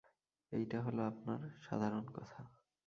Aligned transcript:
এইটা 0.51 0.77
হইল 0.81 0.99
আপনার 1.01 1.39
সাধারণ 1.61 2.05
কথা। 2.13 2.39